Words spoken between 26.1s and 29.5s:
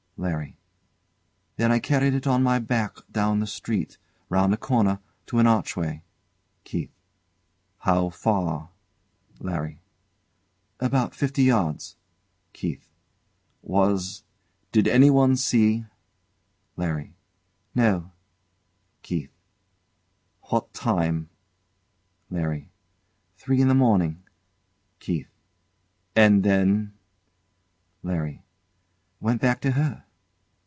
And then? LARRY. Went